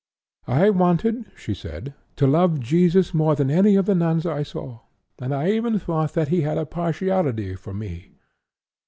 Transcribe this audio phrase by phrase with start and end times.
[0.47, 4.79] 'I wanted', she said, 'to love Jesus more than any of the nuns I saw,
[5.19, 8.17] and I even thought that he had a partiality for me.'